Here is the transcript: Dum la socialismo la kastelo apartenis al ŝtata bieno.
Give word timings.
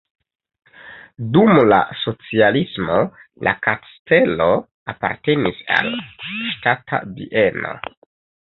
Dum 1.35 1.51
la 1.73 1.77
socialismo 2.03 2.97
la 3.49 3.55
kastelo 3.67 4.49
apartenis 4.95 5.63
al 5.79 5.95
ŝtata 6.57 7.05
bieno. 7.21 7.77